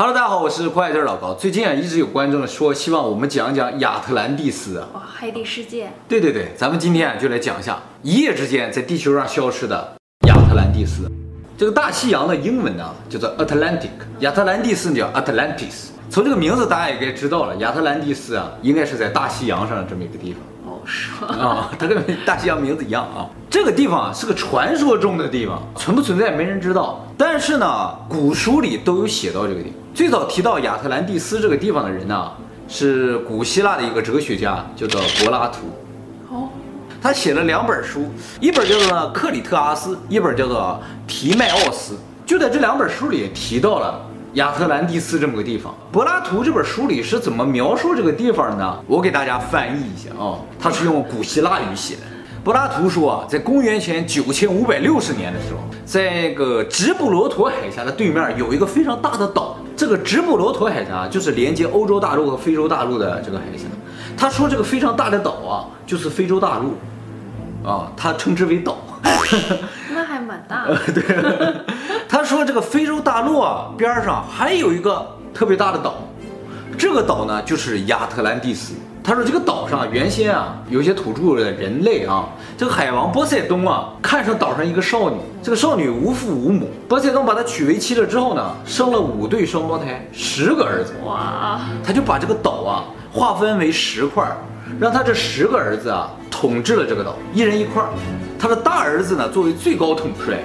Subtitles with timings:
[0.00, 1.34] Hello，大家好，我是快字老高。
[1.34, 5.92] 最近啊，一直有观众说希望我们讲讲亚特兰蒂斯啊，哇，海底世界。
[6.08, 9.92] 对对对，咱们今天啊就来讲一下一夜之间在地球上消失的
[10.26, 11.06] 亚特兰蒂斯。
[11.58, 13.90] 这个大西洋的英文呢叫做 Atlantic，
[14.20, 15.88] 亚特兰蒂斯叫 Atlantis。
[16.08, 20.72] 从这个名字大家也该知道了，亚特兰蒂斯啊应该是在大西洋上的这么一个地方。
[20.72, 21.28] 哦，是吗？
[21.38, 23.28] 啊，它跟大西洋名字一样啊。
[23.50, 27.04] 这个地方啊是个传说中的地方，存不存在没人知道。
[27.18, 29.72] 但是呢，古书里都有写到这个地方。
[29.92, 32.30] 最早提到亚特兰蒂斯这个地方的人呢，
[32.68, 35.66] 是古希腊的一个哲学家，叫做柏拉图。
[36.32, 36.48] 哦，
[37.02, 38.08] 他写了两本书，
[38.38, 40.80] 一本叫做《克里特阿斯》，一本叫做
[41.10, 41.94] 《提迈奥斯》。
[42.24, 44.00] 就在这两本书里提到了
[44.34, 45.74] 亚特兰蒂斯这么个地方。
[45.90, 48.78] 柏拉图这本书里是怎么描述这个地方的呢？
[48.86, 52.02] 我给大家翻译一下啊，他是用古希腊语写的。
[52.42, 59.58] 柏拉图说啊，在公元前九千五百六十年的时候，在那个直布罗陀海峡的对面有一个非常大的岛。
[59.76, 63.64] 这个直布罗陀海峡就是连接欧洲大陆和非洲大陆的这个海峡。
[64.16, 66.76] 他说这个非常大的岛啊，就是非洲大陆，
[67.68, 68.78] 啊，他称之为岛。
[69.92, 70.78] 那还蛮大的。
[70.92, 71.02] 对。
[72.08, 75.94] 他说这个非洲大陆啊边上还有一个特别大的岛，
[76.78, 78.74] 这个岛呢就是亚特兰蒂斯。
[79.10, 90.92] 他说：“这个岛上原先啊，有一些土著的人类啊，这个海王波塞冬啊，看上岛上一个少女，这个少女无父无母，波塞冬把她娶为妻了之后呢，生了五对双胞胎，十个儿子。
[91.04, 91.60] 哇！
[91.82, 94.24] 他就把这个岛啊划分为十块，
[94.78, 97.82] 让他这十个儿子啊统治了这个岛，一人一块。
[98.38, 100.38] 他的大儿子呢，作为最高统帅。”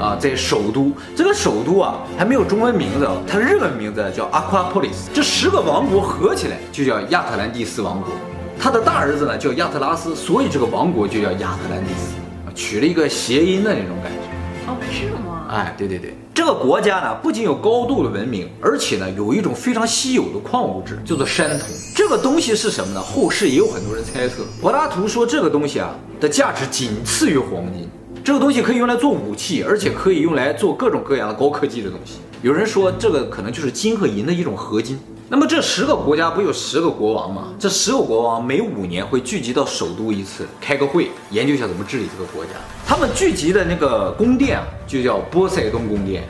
[0.00, 5.08] 啊，在首都，这个首都啊还没有中文名字，它日文名字叫 Aquapolis。
[5.12, 8.10] 这十个王国合起来就叫亚特兰蒂斯王国。
[8.58, 14.70] 他的大儿子呢叫亚特拉斯，所以这个王国就叫亚特兰蒂斯，取了一个谐音的那种感觉。
[14.70, 15.44] 哦，是吗？
[15.50, 21.68] 哎，对对对，这个国家呢不仅有高度的文明，而且呢有一种非常稀有的矿物质，叫做山铜。
[21.94, 23.00] 这个东西是什么呢？
[23.02, 24.44] 后世也有很多人猜测。
[24.62, 27.86] 柏拉图说这个东西啊的价值仅次于黄金。
[28.30, 32.20] 这个东西可以用来做武器，而且可以用来做各种各样的高科技的东西。
[32.42, 34.96] 有人说这个可能就是金和银的一种合金。
[35.28, 37.48] 那么这十个国家不有十个国王吗？
[37.58, 42.52] 这十个国王每五年会聚集到首都一次，开个会，研究一下怎么治理这个国家。
[42.86, 46.22] 他们聚集的那个宫殿啊，就叫波塞冬宫殿。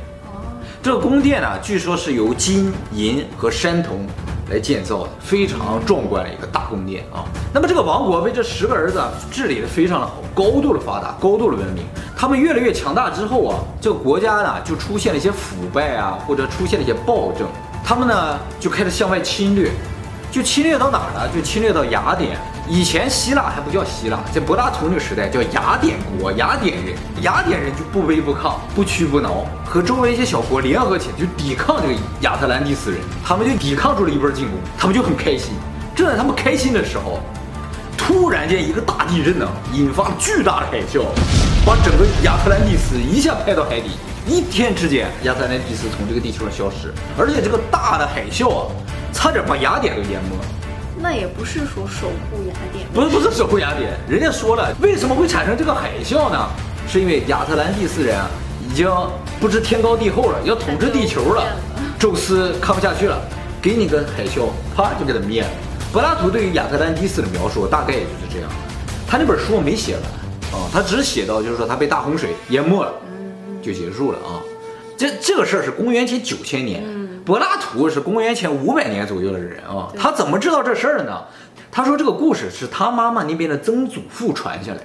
[0.83, 4.07] 这个宫殿呢，据说是由金银和山铜。
[4.51, 7.25] 来建造的非常壮观的一个大宫殿啊。
[7.55, 9.01] 那么这个王国被这十个儿子
[9.31, 11.85] 治理的非常的好，高度的发达，高度的文明。
[12.17, 17.49] 他们越来越强大之后啊，这个国家呢就出现了一些腐败啊，或者出现了一些暴政。
[17.83, 19.71] 他们呢就开始向外侵略，
[20.31, 21.29] 就侵略到哪儿呢？
[21.35, 22.37] 就侵略到雅典。
[22.73, 35.51] 以前希腊还不叫希腊，在柏拉图那个时代叫雅典国，雅典人，雅典人就不卑不亢，不屈不挠，和周围一些小国联合起来就抵抗这个亚特兰蒂斯人，他们就抵抗住了一波进攻，他们就很开心。
[35.97, 37.19] 正在他们开心的时候，
[37.99, 41.03] 突然间一个大地震呢，引发巨大的海啸，
[41.67, 43.91] 把整个亚特兰蒂斯一下拍到海底，
[44.29, 48.67] 一天之间亚特兰蒂斯从这个地球上消失，而且这个大的海啸啊，
[49.13, 50.45] 差点把雅典都淹没了。
[51.03, 56.49] 那也不是说守护雅典，不是不是守护雅典，人家说了，为什么会产生这个海啸呢？
[56.87, 58.29] 是因为亚特兰蒂斯人啊，
[58.71, 58.91] 已经
[59.41, 61.43] 不知天高地厚了，要统治地球了。
[61.99, 63.19] 宙斯看不下去了，
[63.63, 65.49] 给你个海啸，啪就给他灭了。
[65.93, 68.51] 柏拉图对于亚特兰蒂斯的描述大概也就是这样，
[69.09, 72.93] 他那本书没写完啊，他只写到就是说他被大洪水淹没了，
[73.63, 74.43] 就结束了啊。
[74.97, 76.83] 这这个事儿是公元前九千年。
[77.25, 81.21] 柏拉图是公元前五百年左右的人啊，他怎么知道这事儿呢？
[81.71, 84.85] 他说这个故事是他妈妈那边的曾祖父传下来的。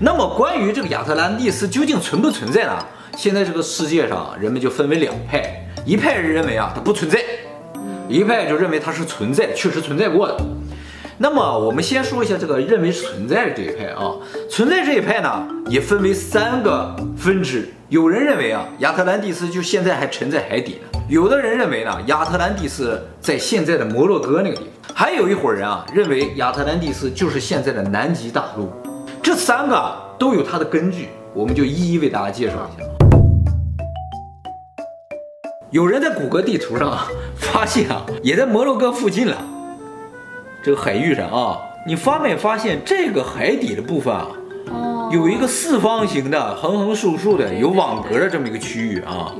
[0.00, 2.78] 那么关于这个亚特兰蒂斯究竟存不存在呢？
[3.16, 7.18] 现在这个世界上人们就分为两派，一派人认为啊它不存在，
[8.08, 10.36] 一派就认为它是存在，确实存在过的。
[11.16, 14.14] 那么我们先说一下这个认为存在的这一派啊，
[14.50, 17.68] 存在这一派呢也分为三个分支。
[17.88, 20.87] 有人认为啊亚特兰蒂斯就现在还沉在海底呢。
[21.08, 28.70] 有的人认为呢，亚特兰蒂斯在现在的摩洛哥那个地方，还有一伙人啊，认为亚特兰蒂斯就是现在的南极大陆。
[29.22, 32.86] 这三个都有它的根据，我们就一一为大家介绍一下。
[35.70, 39.38] 有人在谷歌地图上啊，发现啊，也在摩洛哥附近了，
[40.62, 44.28] 这个海域上啊，你发没发现这个海底的部分啊，
[45.10, 49.32] 有一个四方形的横横竖竖的有网格的这么一个区域啊？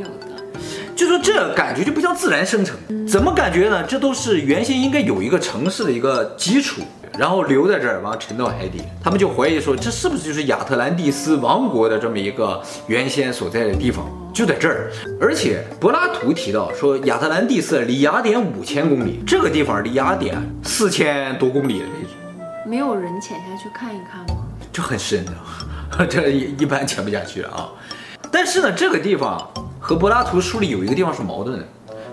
[0.99, 3.85] 就说这感觉就不像自然生成，怎么感觉呢？
[3.85, 6.83] 这都是原先应该有一个城市的一个基础，
[7.17, 8.83] 然后留在这儿，然后沉到海底。
[9.01, 14.05] 他们就怀疑说，这是不是就是亚特兰蒂斯王国的这么一个原先所在的地方，
[14.35, 14.91] 就在这儿。
[15.21, 20.35] 而且柏拉图提到说，亚特兰蒂斯离雅典五千公里，这个地方离雅典
[20.65, 22.09] 四千多公里的位置，
[22.67, 24.43] 没有人潜下去看一看吗？
[24.73, 27.69] 就很深的， 这一一般潜不下去啊。
[28.33, 29.49] 但是呢，这个地方
[29.89, 31.65] 和柏拉图书里有一个地方是矛盾的。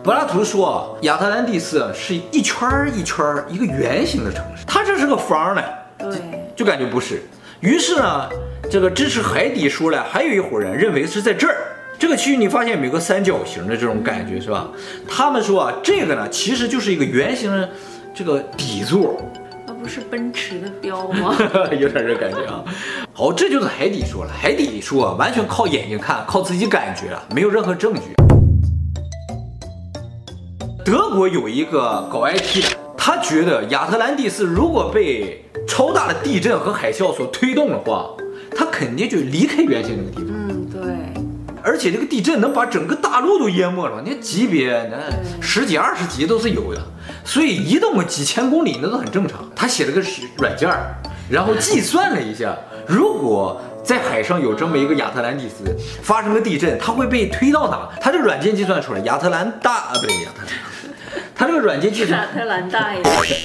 [0.01, 5.61] 柏拉图说啊，亚特兰蒂斯是一圈儿一圈儿一个圆形的城市，它这是个方呢，
[5.97, 6.17] 对，
[6.55, 7.21] 就感觉不是。
[7.59, 8.29] 于是呢，
[8.71, 11.57] 这个支持海底说呢，还有一伙人认为是在这儿
[11.99, 14.69] 这个区域，你发现有个三角形的这种感觉是吧？
[15.05, 17.69] 他们说啊，这个呢其实就是一个圆形的
[18.13, 19.21] 这个底座。
[19.67, 21.35] 那不是奔驰的标吗？
[21.77, 22.63] 有点这感觉啊。
[23.17, 24.31] 好，这就是海底说了。
[24.37, 28.01] 海底说完全靠眼睛看，靠自己感觉，没有任何证据。
[30.83, 38.09] 德国有一个搞 IT 的，他觉得亚特兰蒂斯如果被超大的地震和海啸所推动的话，
[38.53, 40.25] 他肯定就离开原先那个地方。
[40.27, 40.81] 嗯，对。
[41.63, 46.81] 而且这个地震能把整个大陆都淹没了，那级别那十几二十级都是有的，
[47.23, 49.49] 所以移动个几千公里那都很正常。
[49.55, 50.03] 他写了个
[50.37, 50.93] 软件儿，
[51.29, 52.55] 然后计算了一下，
[52.87, 55.63] 如果在海上有这么一个亚特兰蒂斯
[56.01, 57.89] 发生了地震，它会被推到哪？
[57.99, 60.47] 它这个软件计算出来，亚特兰大啊，不对，亚特兰。
[61.37, 63.01] 它这个软件计算，亚特兰大呀，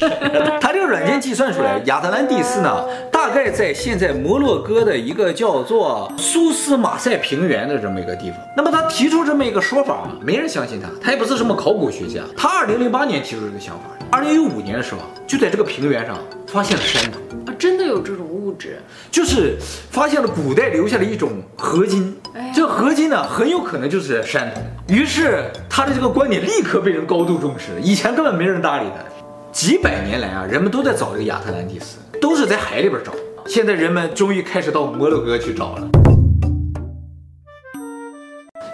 [0.61, 2.85] 它这个软件计算出来，亚特兰蒂斯呢，
[3.21, 8.41] 大概在现在摩洛哥的一个叫做苏斯马赛平原的这么一个地方。
[8.57, 12.23] 那么他提出这么一个说法，没人相信他，他也不是什么考古学家。
[12.35, 17.21] 他二零零八年提出这个想法，二零一五年的时候，就在这个平原上发现了山头。
[17.45, 18.79] 啊，真的有这种物质，
[19.11, 19.59] 就是
[19.91, 24.63] 发现了古代留下的一种合金，哎、这个合金呢很有可能就是山头。
[24.89, 29.05] 于是他的这个观点立刻被人高度重视，以前根本没人搭理他。
[29.53, 32.10] 几百年来啊，人们都在找这个亚特兰蒂斯，都
[32.41, 33.13] 是在海里边找。
[33.47, 35.87] 现在人们终于开始到摩洛哥去找了。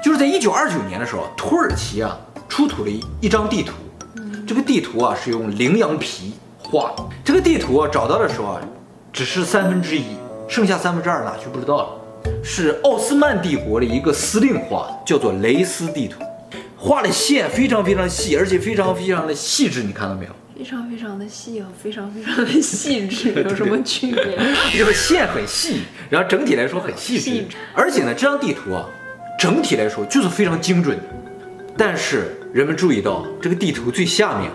[0.05, 2.17] 就是在一九二九年的时候，土耳其啊
[2.49, 3.73] 出土了一一张地图，
[4.47, 6.35] 这个地图啊是用羚羊皮。
[6.63, 8.61] 画的这个地图啊，找到的时候啊，
[9.13, 10.05] 只是三分之一，
[10.49, 11.89] 剩下三分之二哪去不知道了。
[12.43, 16.21] 是奥斯曼帝国的一个司令画，叫做雷斯地图，
[16.77, 20.31] 画的线非常非常细，而且非常非常的细致，你看到没有？
[20.56, 24.38] 非常非常的细和非常非常的细致 有什么区别？
[24.73, 27.44] 这 个线很细，然后整体来说很细致，
[27.75, 28.88] 而且呢，这张地图啊，
[29.38, 31.05] 整体来说就是非常精准的。
[31.76, 34.50] 但是人们注意到，这个地图最下面。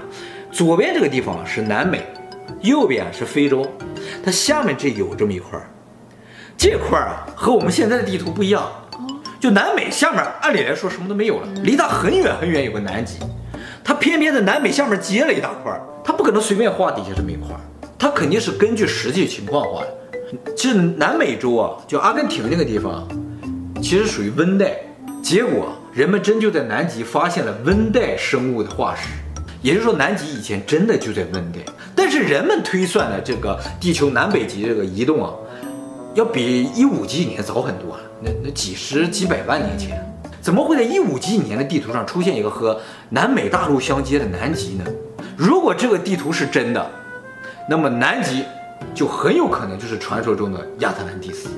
[0.52, 2.04] 左边这个地方是南美，
[2.62, 3.66] 右边是非洲，
[4.26, 5.70] 它下面这有这么一块儿，
[6.58, 8.70] 这块儿啊和我们现在的地图不一样，
[9.40, 13.20] 就南美下面按理来说什么都没有了，离它很远很远有个南极，
[13.84, 17.60] 它偏偏在南美下面接了一大块儿，它不可能随便画底下这么一块儿，
[17.98, 19.98] 它肯定是根据实际情况画的。
[20.56, 23.08] 其实南美洲啊，就阿根廷那个地方，
[23.82, 24.78] 其实属于温带，
[25.22, 29.10] 结果人们真就在南极发现了温带生物的化石。
[29.62, 31.60] 也就是说，南极以前真的就在温带，
[31.96, 35.34] 但是人们推算的这个地球南北极这个移动啊，
[36.16, 40.04] 要比一五几年早很多啊，那那几十几百万年前，
[40.42, 42.80] 怎么会在一五几年的地图上出现一个和
[43.10, 44.84] 南美大陆相接的南极呢？
[45.38, 46.86] 如果这个地图是真的，
[47.70, 48.44] 那么南极
[48.96, 51.50] 就很有可能就是传说中的亚特兰蒂斯。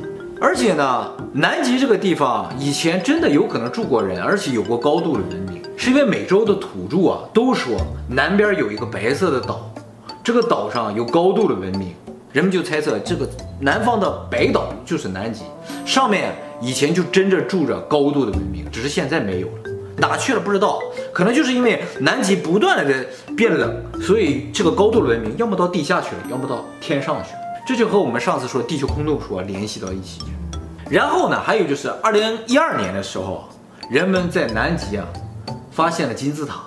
[0.42, 5.64] 而且呢，南极这个地方以前真的有可能住过人，而且有过高度的文明。
[5.78, 7.78] 是因为美洲的土著啊，都说
[8.10, 9.74] 南边有一个白色的岛，
[10.22, 11.94] 这个岛上有高度的文明，
[12.34, 13.30] 人们就猜测这个
[13.62, 15.44] 南方的白岛就是南极，
[15.86, 19.54] 上面以前就真正住着高度的文明，只是现在没有了，
[19.98, 20.82] 哪去了不知道，
[21.14, 30.22] 可能就是因为南极不断的在变冷，所以这个高度的文明要么到地下去了，要么到天上去了，这就和我们上次说地球空洞说联系到一起。
[30.90, 33.48] 然后呢，还有就是二零一二年的时候，
[33.90, 35.06] 人们在南极啊。
[35.72, 36.62] 发现了金字塔，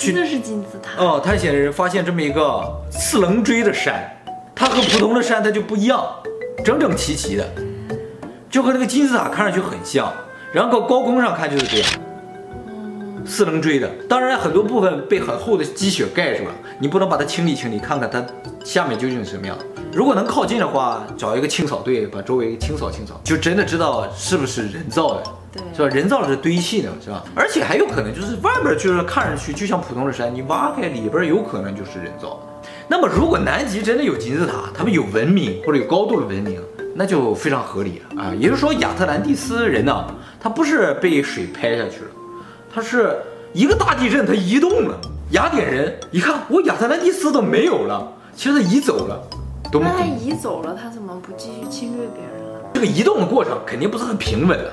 [0.00, 1.20] 真的是金字塔哦！
[1.22, 4.02] 探险的人发现这么一个四棱锥的山，
[4.54, 6.02] 它和普通的山它就不一样，
[6.64, 7.46] 整整齐齐的，
[8.48, 10.10] 就和那个金字塔看上去很像。
[10.52, 11.90] 然后高空上看就是这样，
[13.26, 13.90] 四棱锥的。
[14.08, 18.24] 当然很多部分被很厚的积雪盖住了，你不能把它清理清理，看看它
[18.64, 19.54] 下面究竟是什么样。
[19.92, 25.22] 如果能靠近的话，找一个清扫队把周围清扫清扫，就真的知道是不是人造的。
[25.52, 25.88] 对，是吧？
[25.88, 27.24] 人造的是堆砌的，是吧？
[27.34, 32.68] 而且还有可能就是外边就是看上去就像普通的山，你挖开里边有可能就是人造的。
[32.88, 36.60] 那么如果南极真的有金字塔，他们有文明或者有高度的文明，
[36.94, 38.34] 那就非常合理了啊。
[38.38, 40.06] 也就是说，亚特兰蒂斯人呢，
[40.40, 42.10] 他不是被水拍下去了，
[42.72, 43.16] 他是
[43.52, 44.98] 一个大地震，他移动了。
[45.30, 49.20] 雅典人一看，我亚特兰蒂斯都没有了，其实他移走了。
[49.72, 52.60] 那他移走了，他怎么不继续侵略别人了？
[52.74, 54.72] 这个移动的过程肯定不是很平稳的，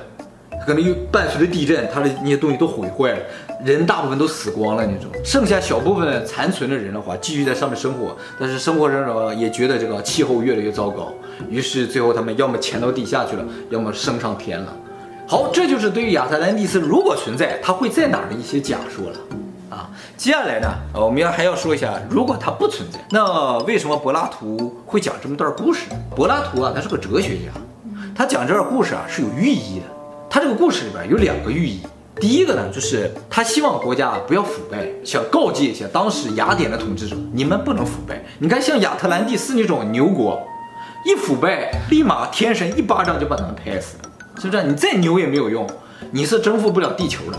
[0.68, 3.20] 可能又伴随着地震，他的那些东西都毁坏了，
[3.64, 11.14] 人大部分都死光了那种，剩下小部分残存的人的话，继续在上面生活，但是生活中也觉得这个气候越来越糟糕，
[11.50, 14.76] 于是最后他们要么潜到地下去了，要么升上天了。
[15.26, 19.18] 好，这就是对于亚特兰蒂斯如果存在，它会在哪儿的一些假说了。
[19.70, 25.86] 啊，接下来呢，我们要还要说一下，如果它不存在，那为什么柏拉图会讲这么段故事？
[26.14, 27.54] 柏拉图啊，他是个哲学家，
[28.14, 29.97] 他讲这段故事啊是有寓意的。
[30.30, 31.82] 他这个故事里边有两个寓意，
[32.20, 38.22] 第一个呢，就是他希望国家不要腐败，想告诫一下当时雅典的统治者，你们不能腐败。
[38.40, 40.42] 你看像亚特兰蒂斯那种牛国，
[41.06, 44.10] 一腐败，立马天神一巴掌就把他们拍死了，
[44.42, 44.64] 是不是？
[44.64, 45.68] 你再牛也没有用，
[46.12, 47.38] 你是征服不了地球的。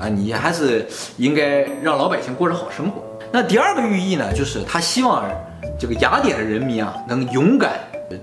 [0.00, 0.86] 啊，你还是
[1.18, 3.02] 应该让老百姓过着好生活。
[3.30, 5.24] 那第二个寓意呢，就是他希望
[5.78, 7.72] 这个雅典的人民啊，能勇敢、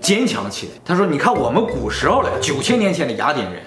[0.01, 0.71] 坚强起来。
[0.83, 3.61] 他说：“你看，我们古时候的九千年前的雅典人，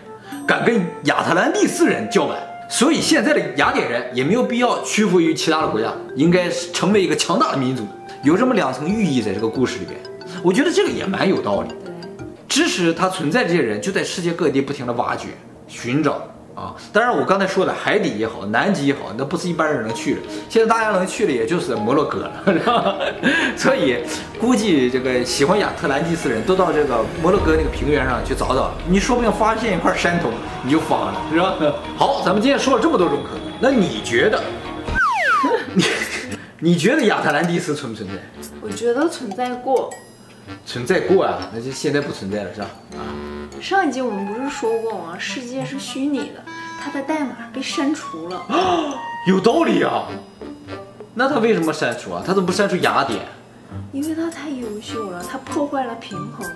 [0.51, 2.37] 敢跟亚特兰蒂斯人叫板，
[2.69, 7.87] 所以现在的雅典人也没有必要屈服于其他的国家，应该成为一个强大的民族。”
[8.25, 9.97] 有这么两层寓意在这个故事里边，
[10.43, 11.69] 我觉得这个也蛮有道理。
[12.49, 15.29] 支持它存在这些人，就在世界各地不停地挖掘、
[15.69, 16.21] 寻找。
[16.61, 20.21] 啊，当然我刚才说的海底也好，南极也好，那不是一般人能去的。
[20.51, 22.97] 现在大家能去的也就是摩洛哥了， 是吧？
[23.57, 23.97] 所以
[24.39, 30.29] 估计这个喜欢亚特兰蒂斯人都到这个摩洛哥那个平原上去找找，你说不定发现一块山头，
[30.63, 31.55] 你就发了，是吧？
[31.97, 34.39] 好，咱们今天说了这么多种可能，那你觉得？
[35.75, 35.85] 你
[36.59, 38.15] 你觉得亚特兰蒂斯存不存在？
[38.61, 39.91] 我觉得存在过。
[40.67, 42.67] 存在过啊，那就现在不存在了，是吧？
[42.97, 43.30] 啊。
[43.61, 45.17] 上一集我们不是说过吗？
[45.19, 46.43] 世界是虚拟的，
[46.83, 48.95] 它的代码被删除了啊，
[49.29, 50.07] 有道理啊。
[51.13, 52.23] 那他为什么删除啊？
[52.27, 53.21] 他怎么不删除雅典？
[53.93, 56.51] 因为他太优秀了，他破坏了平衡。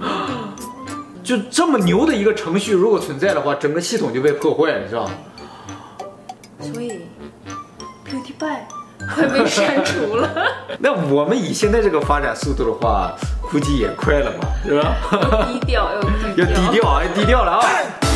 [1.22, 5.08] 就这么牛的一个程序，如果存在的话，整个系统就被破坏了，是吧？
[6.60, 7.02] 所以
[8.04, 8.58] ，PewDiePie
[9.14, 10.28] 快被删除了。
[10.80, 13.14] 那我们以现在这个发展速度的话，
[13.50, 14.96] 估计也快了嘛，是吧？
[15.52, 18.07] 低调，要低调，要低调啊，要低调了啊！